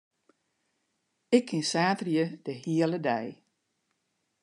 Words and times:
Ik 1.37 1.43
kin 1.49 1.63
saterdei 1.71 2.29
de 2.45 2.51
hiele 2.63 2.99
dei. 3.07 3.27